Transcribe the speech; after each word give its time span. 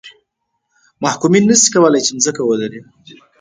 محکومین 1.03 1.43
نه 1.49 1.55
شي 1.61 1.69
کولای 1.73 2.01
چې 2.05 2.11
ځمکه 2.25 2.43
ولري. 2.45 2.79